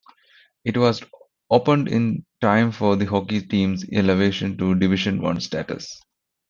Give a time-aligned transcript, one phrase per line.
[0.65, 1.03] It was
[1.51, 6.01] opened in time for the hockey team's elevation to Division One status.